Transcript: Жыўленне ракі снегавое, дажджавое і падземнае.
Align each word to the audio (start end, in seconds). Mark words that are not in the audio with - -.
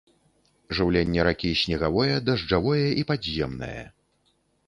Жыўленне 0.77 1.25
ракі 1.27 1.51
снегавое, 1.63 2.15
дажджавое 2.29 2.87
і 3.01 3.05
падземнае. 3.13 3.81